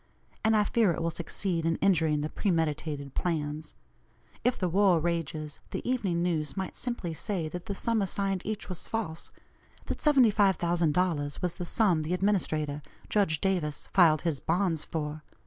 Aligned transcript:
And 0.43 0.57
I 0.57 0.63
fear 0.63 0.91
it 0.93 1.01
will 1.03 1.11
succeed 1.11 1.63
in 1.63 1.75
injuring 1.75 2.21
the 2.21 2.29
premeditated 2.29 3.13
plans. 3.13 3.75
If 4.43 4.57
the 4.57 4.67
war 4.67 4.99
rages, 4.99 5.59
the 5.69 5.87
Evening 5.87 6.23
News 6.23 6.57
might 6.57 6.75
simply 6.75 7.13
say 7.13 7.47
that 7.49 7.67
the 7.67 7.75
sum 7.75 8.01
assigned 8.01 8.41
each 8.43 8.67
was 8.67 8.87
false, 8.87 9.29
that 9.85 9.99
$75,000 9.99 11.39
was 11.43 11.53
the 11.53 11.65
sum 11.65 12.01
the 12.01 12.15
administrator, 12.15 12.81
Judge 13.09 13.39
Davis, 13.41 13.89
filed 13.93 14.23
his 14.23 14.39
bonds 14.39 14.83
for. 14.85 15.21